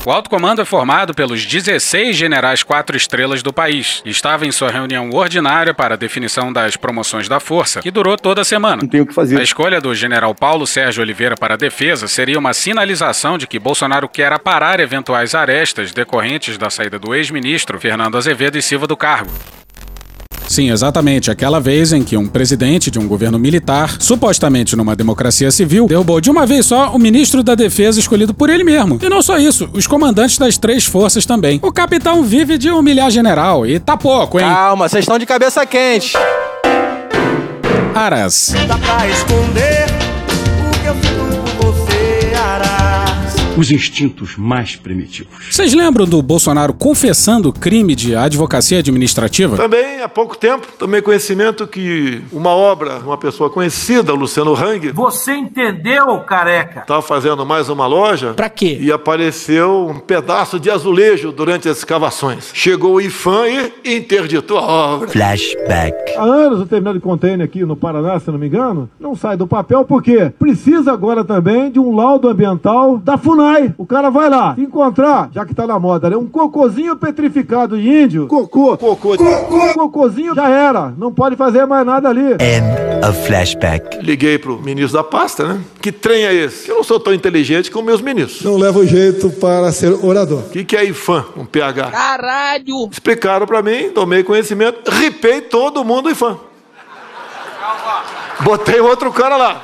[0.06, 4.52] O alto comando é formado pelos 16 generais quatro estrelas do país e estava em
[4.52, 8.84] sua reunião ordinária para a definição das promoções da força, que durou toda a semana.
[8.84, 9.40] Não tem o que fazer.
[9.40, 13.58] A escolha do general Paulo Sérgio Oliveira para a defesa seria uma sinalização de que
[13.58, 18.96] Bolsonaro quer aparar eventuais arestas decorrentes da saída do ex-ministro Fernando Azevedo e Silva do
[18.96, 19.32] cargo.
[20.56, 21.30] Sim, exatamente.
[21.30, 26.22] Aquela vez em que um presidente de um governo militar, supostamente numa democracia civil, derrubou
[26.22, 28.98] de uma vez só o ministro da defesa escolhido por ele mesmo.
[29.02, 31.60] E não só isso, os comandantes das três forças também.
[31.62, 34.46] O capitão vive de humilhar general e tá pouco, hein?
[34.46, 36.14] Calma, vocês estão de cabeça quente.
[37.94, 38.56] Aras.
[38.66, 39.88] Dá pra esconder
[40.70, 41.25] o que eu Arás.
[43.58, 45.32] Os instintos mais primitivos.
[45.50, 49.56] Vocês lembram do Bolsonaro confessando crime de advocacia administrativa?
[49.56, 55.34] Também, há pouco tempo, tomei conhecimento que uma obra, uma pessoa conhecida, Luciano Hang, Você
[55.36, 56.82] entendeu, careca?
[56.82, 58.34] estava fazendo mais uma loja.
[58.34, 58.78] Pra quê?
[58.82, 62.52] E apareceu um pedaço de azulejo durante as escavações.
[62.54, 65.08] Chegou o IFAM e interditou a obra.
[65.08, 65.96] Flashback.
[66.18, 69.38] Há anos o terminal de container aqui no Paraná, se não me engano, não sai
[69.38, 73.74] do papel porque precisa agora também de um laudo ambiental da FUNAI.
[73.78, 76.18] O cara vai lá, se encontrar, já que tá na moda, né?
[76.18, 78.28] Um cocôzinho petrificado de índio.
[78.28, 78.76] Cocô.
[78.78, 79.16] Cocô.
[79.16, 79.74] Cocô.
[79.74, 80.94] Cocôzinho já era.
[80.98, 82.34] Não pode fazer mais nada ali.
[82.34, 84.00] And A flashback.
[84.02, 85.62] Liguei pro ministro da pasta, né?
[85.82, 86.70] Que trem é esse?
[86.70, 88.44] Eu não sou tão inteligente como meus ministros.
[88.44, 90.40] Não levo jeito para ser orador.
[90.40, 91.92] O que, que é IFAM, um PH?
[91.92, 92.90] Caralho!
[92.92, 96.38] Explicaram pra mim, tomei conhecimento, ripei todo mundo IFAM.
[98.42, 99.62] Botei outro cara lá.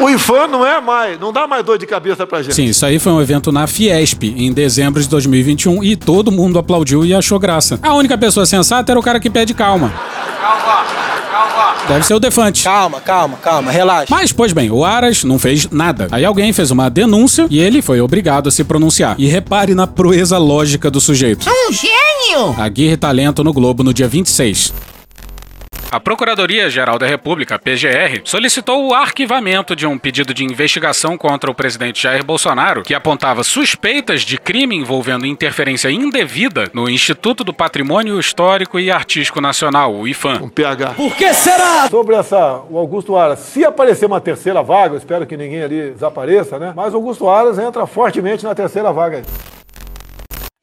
[0.00, 2.54] O IFAM não é mais, não dá mais dor de cabeça pra gente.
[2.54, 6.58] Sim, isso aí foi um evento na Fiesp, em dezembro de 2021, e todo mundo
[6.58, 7.78] aplaudiu e achou graça.
[7.80, 9.90] A única pessoa sensata era o cara que pede calma.
[9.90, 11.84] Calma, calma.
[11.86, 12.64] Deve ser o Defante.
[12.64, 14.06] Calma, calma, calma, relaxa.
[14.10, 16.08] Mas, pois bem, o Aras não fez nada.
[16.10, 19.14] Aí alguém fez uma denúncia e ele foi obrigado a se pronunciar.
[19.18, 21.46] E repare na proeza lógica do sujeito.
[21.48, 22.54] Um gênio!
[22.58, 24.72] Aguirre Talento no Globo no dia 26.
[25.90, 31.54] A Procuradoria-Geral da República, PGR, solicitou o arquivamento de um pedido de investigação contra o
[31.54, 38.18] presidente Jair Bolsonaro, que apontava suspeitas de crime envolvendo interferência indevida no Instituto do Patrimônio
[38.18, 40.40] Histórico e Artístico Nacional, o IFAM.
[40.42, 40.94] Um PH.
[40.94, 41.88] Por que será?
[41.88, 45.90] Sobre essa, o Augusto Aras, se aparecer uma terceira vaga, eu espero que ninguém ali
[45.92, 46.72] desapareça, né?
[46.74, 49.22] Mas o Augusto Aras entra fortemente na terceira vaga.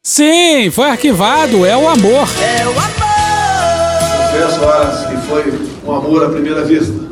[0.03, 2.27] Sim, foi arquivado, é o amor.
[2.41, 3.00] É o amor!
[4.32, 5.44] Confesso, Aras, que foi
[5.84, 7.12] um amor à primeira vista.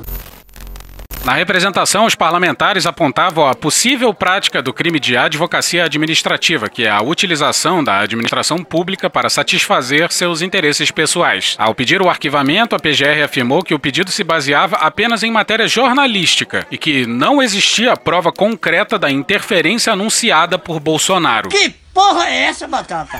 [1.26, 6.90] Na representação, os parlamentares apontavam a possível prática do crime de advocacia administrativa, que é
[6.90, 11.58] a utilização da administração pública para satisfazer seus interesses pessoais.
[11.60, 15.68] Ao pedir o arquivamento, a PGR afirmou que o pedido se baseava apenas em matéria
[15.68, 21.50] jornalística e que não existia prova concreta da interferência anunciada por Bolsonaro.
[21.50, 23.20] Que porra é essa, Batata?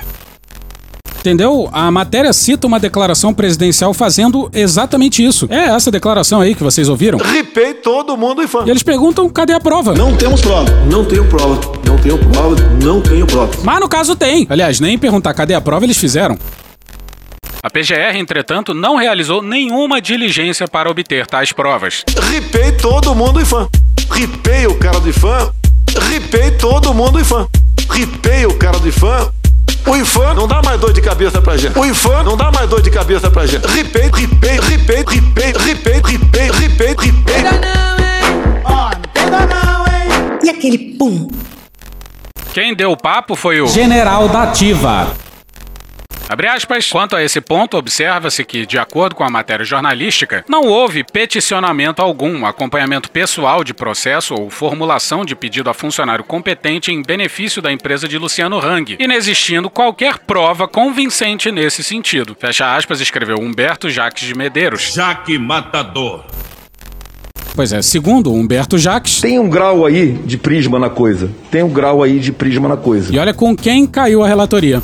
[1.20, 1.68] Entendeu?
[1.70, 5.46] A matéria cita uma declaração presidencial fazendo exatamente isso.
[5.50, 7.18] É essa declaração aí que vocês ouviram.
[7.18, 8.64] Ripei todo mundo IFAM.
[8.66, 9.94] E eles perguntam cadê a prova.
[9.94, 10.70] Não temos prova.
[10.90, 11.60] Não tenho prova.
[11.86, 12.56] Não tenho prova.
[12.82, 13.52] Não tenho prova.
[13.62, 14.46] Mas no caso tem.
[14.48, 16.38] Aliás, nem perguntar cadê a prova eles fizeram.
[17.62, 22.02] A PGR, entretanto, não realizou nenhuma diligência para obter tais provas.
[22.30, 23.68] Ripei todo mundo IFAM.
[24.10, 25.52] Ripei o cara do IFAM.
[26.10, 27.46] Ripei todo mundo IFAM.
[27.90, 29.30] Ripei o cara do IFAM.
[29.86, 31.78] O IFAM não dá mais dor de cabeça pra gente.
[31.78, 33.66] O IFAM não dá mais dor de cabeça pra gente.
[33.66, 37.42] Ripei, ripei, ripei, ripei, ripei, ripei, ripei, ripei.
[38.64, 40.38] Ó, não pega não, hein?
[40.42, 41.28] E aquele pum?
[42.52, 45.08] Quem deu o papo foi o General da Ativa.
[46.30, 46.88] Abre aspas.
[46.88, 52.00] Quanto a esse ponto, observa-se que, de acordo com a matéria jornalística, não houve peticionamento
[52.00, 57.72] algum, acompanhamento pessoal de processo ou formulação de pedido a funcionário competente em benefício da
[57.72, 62.36] empresa de Luciano Hang, inexistindo qualquer prova convincente nesse sentido.
[62.38, 64.92] Fecha aspas, escreveu Humberto Jacques de Medeiros.
[64.94, 66.26] Jaque Matador.
[67.56, 69.20] Pois é, segundo Humberto Jacques.
[69.20, 71.28] Tem um grau aí de prisma na coisa.
[71.50, 73.12] Tem um grau aí de prisma na coisa.
[73.12, 74.80] E olha com quem caiu a relatoria.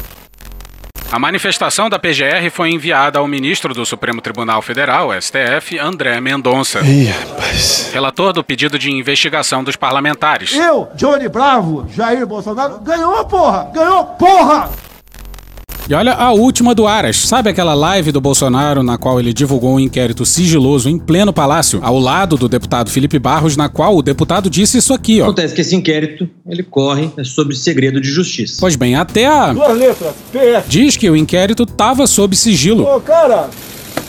[1.11, 6.81] A manifestação da PGR foi enviada ao ministro do Supremo Tribunal Federal, STF, André Mendonça.
[6.81, 7.91] Ih, rapaz.
[7.93, 10.53] Relator do pedido de investigação dos parlamentares.
[10.53, 13.71] Eu, Johnny Bravo, Jair Bolsonaro, ganhou, porra!
[13.73, 14.69] Ganhou, porra!
[15.89, 17.17] E olha a última do Aras.
[17.17, 21.79] Sabe aquela live do Bolsonaro na qual ele divulgou um inquérito sigiloso em pleno palácio,
[21.81, 25.27] ao lado do deputado Felipe Barros, na qual o deputado disse isso aqui, ó.
[25.27, 28.57] Acontece que esse inquérito, ele corre sobre segredo de justiça.
[28.59, 29.53] Pois bem, até a...
[29.53, 30.69] Duas letras, PF.
[30.69, 32.85] Diz que o inquérito tava sob sigilo.
[32.85, 33.49] Ô, cara!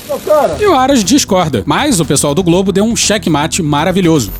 [0.10, 0.58] Ô, cara!
[0.60, 1.62] E o Aras discorda.
[1.64, 4.32] Mas o pessoal do Globo deu um checkmate maravilhoso.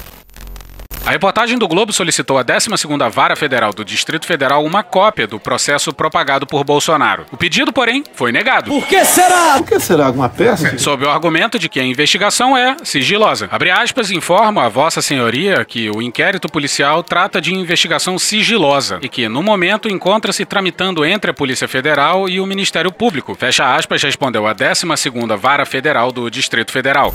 [1.08, 5.40] A reportagem do Globo solicitou à 12ª Vara Federal do Distrito Federal uma cópia do
[5.40, 7.26] processo propagado por Bolsonaro.
[7.32, 8.70] O pedido, porém, foi negado.
[8.70, 9.54] Por que será?
[9.54, 10.78] Por que será alguma peça?
[10.78, 13.48] Sob o argumento de que a investigação é sigilosa.
[13.50, 19.08] Abre aspas, informo a Vossa Senhoria que o inquérito policial trata de investigação sigilosa e
[19.08, 23.34] que, no momento, encontra-se tramitando entre a Polícia Federal e o Ministério Público.
[23.34, 27.14] Fecha aspas, respondeu a 12ª Vara Federal do Distrito Federal.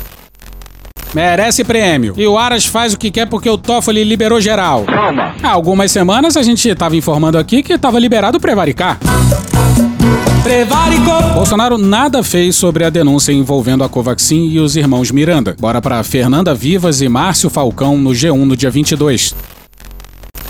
[1.15, 2.15] Merece prêmio.
[2.17, 4.85] E o Aras faz o que quer porque o Toffoli liberou geral.
[4.85, 5.35] Calma.
[5.43, 8.99] Há algumas semanas a gente tava informando aqui que tava liberado prevaricar.
[10.43, 11.35] Prevaricou!
[11.35, 15.55] Bolsonaro nada fez sobre a denúncia envolvendo a Covaxin e os irmãos Miranda.
[15.59, 19.35] Bora pra Fernanda Vivas e Márcio Falcão no G1 no dia 22.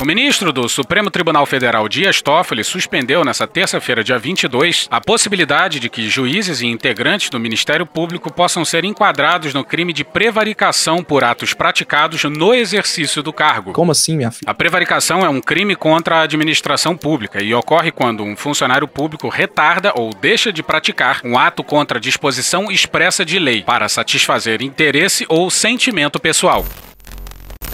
[0.01, 5.79] O ministro do Supremo Tribunal Federal, Dias Toffoli, suspendeu nesta terça-feira, dia 22, a possibilidade
[5.79, 11.05] de que juízes e integrantes do Ministério Público possam ser enquadrados no crime de prevaricação
[11.05, 13.73] por atos praticados no exercício do cargo.
[13.73, 14.51] Como assim, minha filha?
[14.51, 19.29] A prevaricação é um crime contra a administração pública e ocorre quando um funcionário público
[19.29, 25.25] retarda ou deixa de praticar um ato contra disposição expressa de lei para satisfazer interesse
[25.29, 26.67] ou sentimento pessoal.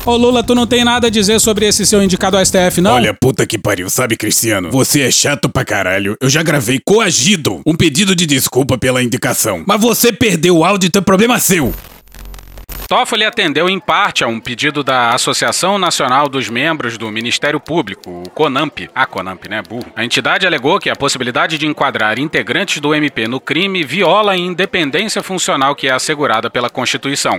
[0.08, 2.94] Ô Lula, tu não tem nada a dizer sobre esse seu indicado ao STF, não?
[2.94, 4.70] Olha, puta que pariu, sabe, Cristiano?
[4.70, 6.16] Você é chato pra caralho.
[6.18, 9.64] Eu já gravei coagido um pedido de desculpa pela indicação.
[9.66, 11.74] Mas você perdeu o áudio, então é problema seu.
[12.88, 18.22] Toffoli atendeu em parte a um pedido da Associação Nacional dos Membros do Ministério Público,
[18.26, 18.88] o CONAMP.
[18.94, 19.60] A CONAMP, né?
[19.60, 19.92] Burro.
[19.94, 24.38] A entidade alegou que a possibilidade de enquadrar integrantes do MP no crime viola a
[24.38, 27.38] independência funcional que é assegurada pela Constituição.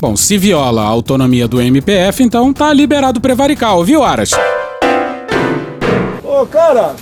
[0.00, 4.30] Bom, se viola a autonomia do MPF, então tá liberado prevaricar, viu, Aras?
[6.22, 6.94] Ô, cara!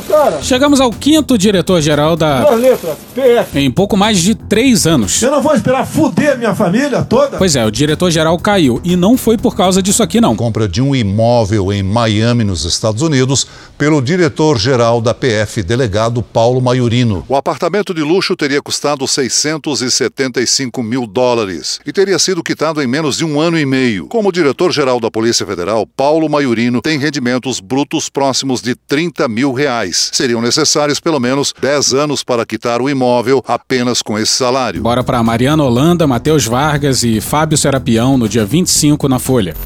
[0.00, 0.42] Cara!
[0.42, 2.42] Chegamos ao quinto diretor-geral da.
[2.42, 3.58] Duas letras, PF.
[3.58, 5.20] Em pouco mais de três anos.
[5.20, 7.36] Eu não vou esperar fuder minha família toda?
[7.36, 8.80] Pois é, o diretor-geral caiu.
[8.82, 10.34] E não foi por causa disso aqui, não.
[10.34, 16.60] Compra de um imóvel em Miami, nos Estados Unidos, pelo diretor-geral da PF, delegado Paulo
[16.60, 17.24] Maiorino.
[17.28, 23.18] O apartamento de luxo teria custado 675 mil dólares e teria sido quitado em menos
[23.18, 24.06] de um ano e meio.
[24.06, 29.81] Como diretor-geral da Polícia Federal, Paulo Maiorino tem rendimentos brutos próximos de 30 mil reais.
[29.90, 34.82] Seriam necessários pelo menos 10 anos para quitar o imóvel apenas com esse salário.
[34.82, 39.56] Bora para Mariana Holanda, Matheus Vargas e Fábio Serapião no dia 25 na Folha.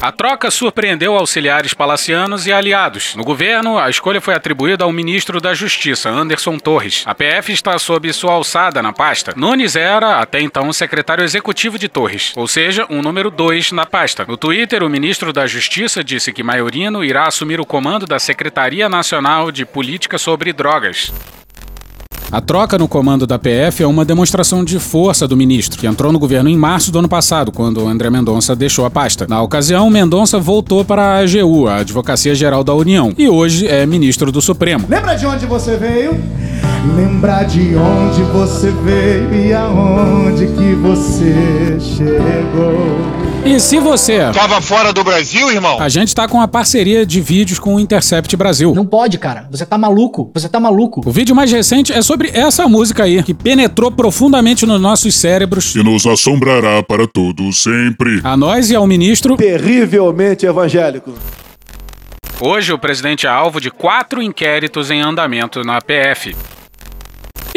[0.00, 3.16] A troca surpreendeu auxiliares palacianos e aliados.
[3.16, 7.02] No governo, a escolha foi atribuída ao ministro da Justiça, Anderson Torres.
[7.04, 9.34] A PF está sob sua alçada na pasta.
[9.36, 14.24] Nunes era, até então, secretário executivo de Torres, ou seja, um número 2 na pasta.
[14.24, 18.88] No Twitter, o ministro da Justiça disse que Maiorino irá assumir o comando da Secretaria
[18.88, 21.12] Nacional de Política sobre Drogas.
[22.30, 26.12] A troca no comando da PF é uma demonstração de força do ministro, que entrou
[26.12, 29.26] no governo em março do ano passado, quando André Mendonça deixou a pasta.
[29.26, 33.86] Na ocasião, Mendonça voltou para a AGU, a Advocacia Geral da União, e hoje é
[33.86, 34.84] ministro do Supremo.
[34.90, 36.22] Lembra de onde você veio?
[36.94, 43.17] Lembrar de onde você veio e aonde que você chegou.
[43.44, 45.80] E se você Tava fora do Brasil, irmão?
[45.80, 48.74] A gente tá com uma parceria de vídeos com o Intercept Brasil.
[48.74, 49.46] Não pode, cara.
[49.50, 50.30] Você tá maluco.
[50.34, 51.00] Você tá maluco.
[51.06, 55.74] O vídeo mais recente é sobre essa música aí, que penetrou profundamente nos nossos cérebros.
[55.74, 58.20] E nos assombrará para todo sempre.
[58.22, 59.36] A nós e ao ministro.
[59.36, 61.14] Terrivelmente evangélico.
[62.40, 66.36] Hoje, o presidente é alvo de quatro inquéritos em andamento na PF.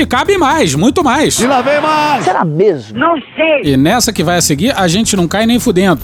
[0.02, 1.40] E cabe mais, muito mais.
[1.40, 2.24] E lá vem mais.
[2.26, 2.98] Será mesmo?
[2.98, 3.72] Não sei.
[3.72, 6.02] E nessa que vai a seguir, a gente não cai nem fudendo.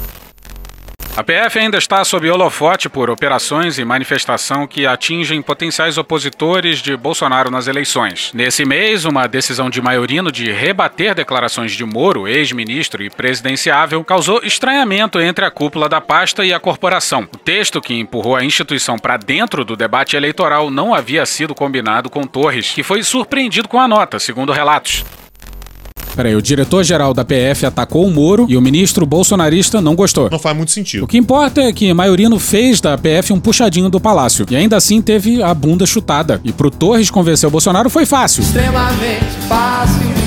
[1.17, 6.95] A PF ainda está sob holofote por operações e manifestação que atingem potenciais opositores de
[6.95, 8.31] Bolsonaro nas eleições.
[8.35, 14.41] Nesse mês, uma decisão de Maiorino de rebater declarações de Moro, ex-ministro e presidenciável, causou
[14.43, 17.27] estranhamento entre a cúpula da pasta e a corporação.
[17.33, 22.11] O texto que empurrou a instituição para dentro do debate eleitoral não havia sido combinado
[22.11, 25.03] com Torres, que foi surpreendido com a nota, segundo relatos.
[26.17, 30.31] Peraí, o diretor-geral da PF atacou o Moro e o ministro bolsonarista não gostou.
[30.31, 31.03] Não faz muito sentido.
[31.03, 34.43] O que importa é que Maiorino fez da PF um puxadinho do palácio.
[34.49, 36.41] E ainda assim teve a bunda chutada.
[36.43, 38.41] E pro Torres convencer o Bolsonaro foi fácil.
[38.41, 40.17] Extremamente fácil.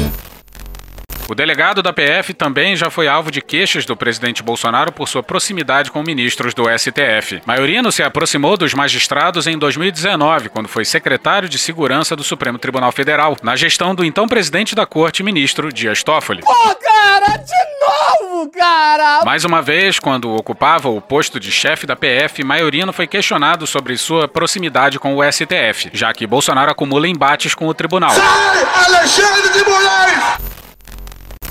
[1.31, 5.23] O delegado da PF também já foi alvo de queixas do presidente Bolsonaro por sua
[5.23, 7.41] proximidade com ministros do STF.
[7.47, 12.91] Maiorino se aproximou dos magistrados em 2019, quando foi secretário de Segurança do Supremo Tribunal
[12.91, 16.43] Federal, na gestão do então presidente da Corte, ministro Dias Toffoli.
[16.43, 19.25] Pô, cara, de novo, cara!
[19.25, 23.97] Mais uma vez, quando ocupava o posto de chefe da PF, Maiorino foi questionado sobre
[23.97, 28.11] sua proximidade com o STF, já que Bolsonaro acumula embates com o tribunal.
[28.11, 30.60] Sai, Alexandre de Moraes!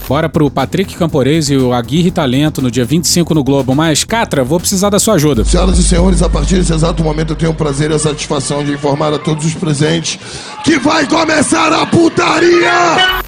[0.10, 3.76] Bora pro Patrick Camporês e o Aguirre Talento no dia 25 no Globo.
[3.76, 5.46] Mas, Catra, vou precisar da sua ajuda.
[5.46, 8.64] Senhoras e senhores, a partir desse exato momento eu tenho o prazer e a satisfação
[8.64, 10.20] de informar a todos os presentes
[10.64, 13.22] que vai começar a putaria!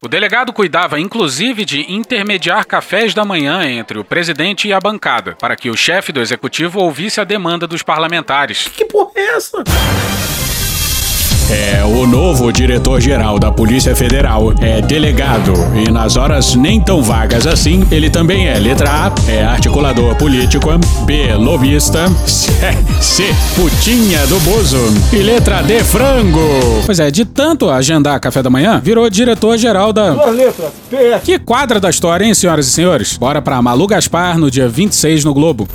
[0.00, 5.34] O delegado cuidava inclusive de intermediar cafés da manhã entre o presidente e a bancada,
[5.40, 8.68] para que o chefe do executivo ouvisse a demanda dos parlamentares.
[8.68, 9.64] Que porra é essa?
[11.50, 17.46] É, o novo diretor-geral da Polícia Federal é delegado e nas horas nem tão vagas
[17.46, 20.68] assim, ele também é letra A, é articulador político,
[21.04, 22.50] B, lobista, C,
[23.00, 24.78] C putinha do Bozo
[25.12, 26.40] e letra D, frango.
[26.86, 30.10] Pois é, de tanto agendar café da manhã, virou diretor-geral da...
[30.12, 31.24] Duas letras, PF.
[31.24, 33.18] Que quadra da história, hein, senhoras e senhores?
[33.18, 35.68] Bora pra Malu Gaspar no dia 26 no Globo.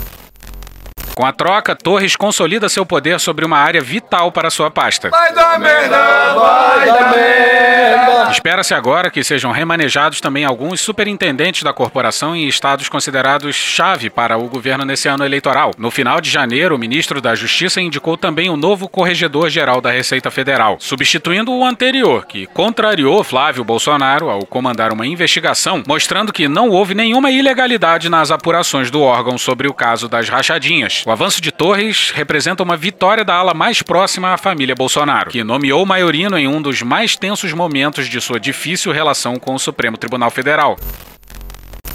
[1.19, 5.09] Com a troca, Torres consolida seu poder sobre uma área vital para sua pasta.
[5.09, 5.97] Vai dar merda,
[6.33, 8.31] vai dar merda.
[8.31, 14.37] Espera-se agora que sejam remanejados também alguns superintendentes da corporação em estados considerados chave para
[14.37, 15.71] o governo nesse ano eleitoral.
[15.77, 20.31] No final de janeiro, o ministro da Justiça indicou também o novo corregedor-geral da Receita
[20.31, 26.69] Federal, substituindo o anterior, que contrariou Flávio Bolsonaro ao comandar uma investigação mostrando que não
[26.69, 31.03] houve nenhuma ilegalidade nas apurações do órgão sobre o caso das rachadinhas.
[31.09, 35.43] O avanço de Torres representa uma vitória da ala mais próxima à família Bolsonaro, que
[35.43, 39.97] nomeou Maiorino em um dos mais tensos momentos de sua difícil relação com o Supremo
[39.97, 40.77] Tribunal Federal.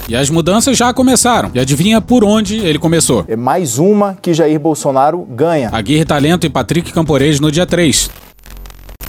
[0.08, 1.52] E as mudanças já começaram.
[1.54, 3.24] E adivinha por onde ele começou?
[3.28, 5.70] É mais uma que Jair Bolsonaro ganha.
[5.72, 8.10] Aguirre Talento e Patrick Camporês no dia 3.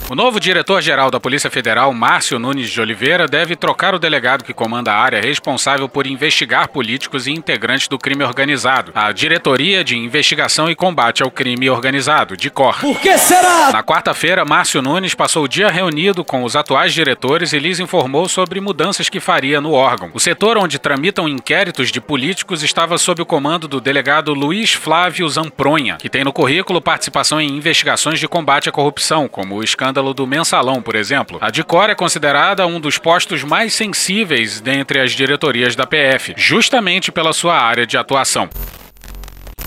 [0.07, 4.53] O novo diretor-geral da Polícia Federal, Márcio Nunes de Oliveira, deve trocar o delegado que
[4.53, 9.97] comanda a área responsável por investigar políticos e integrantes do crime organizado, a Diretoria de
[9.97, 12.81] Investigação e Combate ao Crime Organizado, DICOR.
[12.81, 13.71] Por que será?
[13.71, 18.29] Na quarta-feira, Márcio Nunes passou o dia reunido com os atuais diretores e lhes informou
[18.29, 20.11] sobre mudanças que faria no órgão.
[20.13, 25.27] O setor onde tramitam inquéritos de políticos estava sob o comando do delegado Luiz Flávio
[25.27, 29.94] Zampronha, que tem no currículo participação em investigações de combate à corrupção, como o escândalo
[30.01, 31.37] do mensalão, por exemplo.
[31.41, 37.11] A DICOR é considerada um dos postos mais sensíveis dentre as diretorias da PF, justamente
[37.11, 38.49] pela sua área de atuação.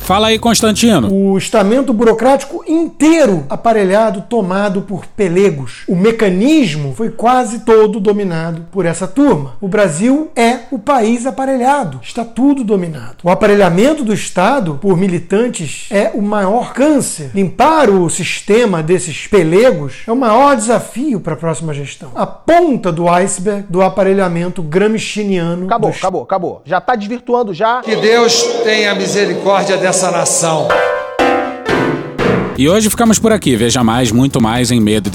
[0.09, 1.13] Fala aí, Constantino.
[1.13, 5.83] O estamento burocrático inteiro aparelhado, tomado por pelegos.
[5.87, 9.57] O mecanismo foi quase todo dominado por essa turma.
[9.61, 13.17] O Brasil é o país aparelhado, está tudo dominado.
[13.23, 17.31] O aparelhamento do Estado por militantes é o maior câncer.
[17.35, 22.13] Limpar o sistema desses pelegos é o maior desafio para a próxima gestão.
[22.15, 25.67] A ponta do iceberg do aparelhamento gramsciano.
[25.67, 25.97] Acabou, do...
[25.99, 26.63] acabou, acabou.
[26.65, 27.83] Já está desvirtuando já.
[27.83, 30.69] Que Deus tenha misericórdia dessa nação.
[32.59, 33.55] E hoje ficamos por aqui.
[33.55, 35.09] Veja mais, muito mais em medo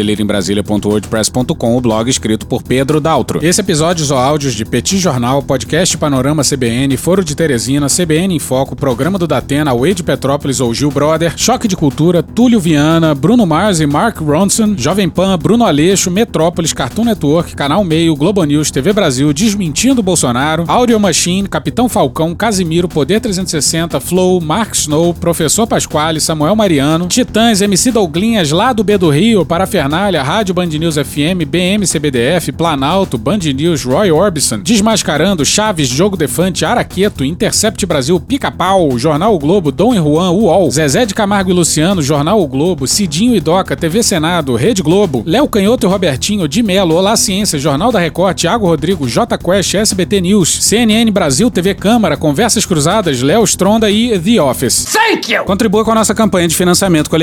[1.76, 3.46] o blog escrito por Pedro Daltro.
[3.46, 8.39] Esse episódio ou áudios de Petit Jornal, Podcast Panorama CBN, Foro de Teresina, CBN em
[8.39, 13.46] Foco, Programa do Datena, Wade Petrópolis ou Gil Brother, Choque de Cultura, Túlio Viana, Bruno
[13.46, 18.72] Mars e Mark Ronson, Jovem Pan, Bruno Aleixo, Metrópolis, Cartoon Network, Canal Meio, Globo News,
[18.72, 25.68] TV Brasil, Desmentindo Bolsonaro, Audio Machine, Capitão Falcão, Casimiro, Poder 360, Flow, Mark Snow, Professor
[25.68, 30.98] Pasquale, Samuel Mariano, Titãs, MC Douglinhas lá do B do Rio, Parafernália, Rádio Band News
[30.98, 38.20] FM, BM CBDF, Planalto, Band News, Roy Orbison, Desmascarando, Chaves, Jogo Defante, Araqueto, Intercept Brasil,
[38.20, 42.48] Pica-Pau, Jornal o Globo, Dom e Juan, UOL, Zezé de Camargo e Luciano, Jornal o
[42.48, 47.18] Globo, Cidinho e Doca, TV Senado, Rede Globo, Léo Canhoto e Robertinho, de Melo, Olá
[47.18, 52.64] Ciência, Jornal da Record, Thiago Rodrigo, J Quest, SBT News, CNN Brasil, TV Câmara, Conversas
[52.64, 54.86] Cruzadas, Léo Stronda e The Office.
[54.94, 55.46] Thank you!
[55.46, 57.23] Contribua com a nossa campanha de financiamento coletivo.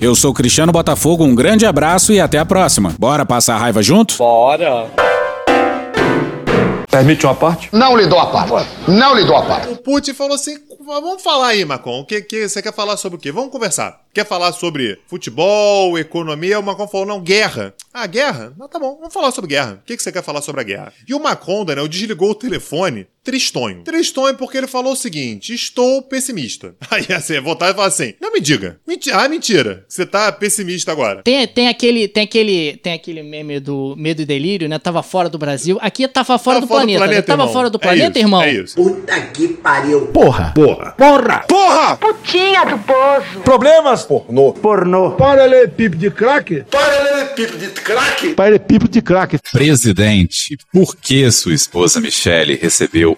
[0.00, 2.94] Eu sou Cristiano Botafogo, um grande abraço e até a próxima.
[2.98, 4.18] Bora passar a raiva junto?
[4.18, 4.90] Bora.
[6.90, 7.70] Permite uma parte?
[7.72, 8.68] Não lhe dou a parte.
[8.86, 9.68] Não lhe dou a parte.
[9.68, 12.00] O Putin falou assim: vamos falar aí, Macron.
[12.00, 13.30] O que, que você quer falar sobre o quê?
[13.30, 14.00] Vamos conversar.
[14.12, 16.58] Quer falar sobre futebol, economia?
[16.58, 17.74] O Macron falou: não, guerra.
[17.92, 18.52] Ah, guerra?
[18.58, 19.80] Não, tá bom, vamos falar sobre guerra.
[19.82, 20.92] O que, que você quer falar sobre a guerra?
[21.06, 23.82] E o Macron, Daniel, desligou o telefone tristonho.
[23.84, 26.74] Tristonho porque ele falou o seguinte: estou pessimista.
[26.90, 28.80] Aí assim, voltar e falar assim: não me diga.
[28.86, 29.84] Menti ah, mentira.
[29.86, 31.22] Você tá pessimista agora.
[31.22, 34.78] Tem, tem, aquele, tem, aquele, tem aquele meme do Medo e Delírio, né?
[34.78, 35.76] Tava fora do Brasil.
[35.82, 37.22] Aqui tava fora, Tava do, fora do planeta, planeta, né?
[37.26, 37.52] Tava irmão.
[37.52, 38.42] fora do É planeta, isso, irmão.
[38.42, 38.74] é isso.
[38.76, 40.06] Puta que pariu.
[40.06, 40.52] Porra.
[40.54, 40.92] Porra.
[40.92, 41.38] Porra.
[41.46, 41.96] Porra!
[41.96, 43.40] Putinha do poço.
[43.44, 44.04] Problemas?
[44.04, 44.52] Pornô.
[44.54, 45.10] Pornô.
[45.12, 46.64] Paralelepípedo de crack?
[46.70, 48.34] Paralelepípedo de crack?
[48.34, 49.38] Paralelepípedo de crack.
[49.52, 53.17] Presidente, por que sua esposa Michele recebeu